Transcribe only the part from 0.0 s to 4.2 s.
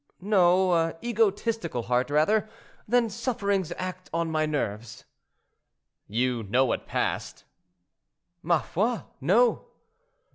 "No; egotistical heart, rather; then sufferings act